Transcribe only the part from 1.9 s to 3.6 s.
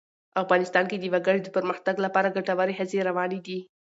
لپاره ګټورې هڅې روانې دي.